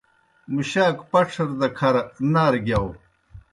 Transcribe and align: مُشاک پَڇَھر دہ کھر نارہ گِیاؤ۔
مُشاک 0.53 0.97
پَڇَھر 1.11 1.47
دہ 1.59 1.67
کھر 1.77 1.95
نارہ 2.31 2.59
گِیاؤ۔ 2.65 2.89